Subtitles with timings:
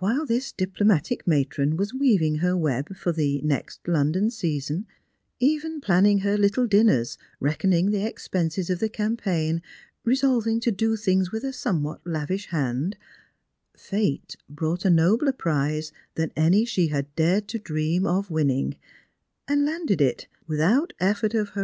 [0.00, 4.86] YV^hile this diplo matic matron was weaving her web for the next London season—
[5.40, 9.60] even planning her little dinners, reckoning the expenses of the campaign,
[10.04, 12.96] resolving to do thing* j with a somewhat lavish hand—
[13.90, 18.76] Fate brought a nobler prize than any she had dared to dream of winning,
[19.48, 21.56] and landed it, without etFort of